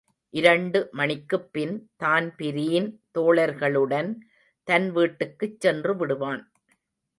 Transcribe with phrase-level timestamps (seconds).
[0.33, 4.09] இரண்டு மணிக்குப் பின் தான்பிரீன் தோழர்களுடன்
[4.67, 6.43] தன்வீட்டுக்குச் சென்றுவிடுவான்.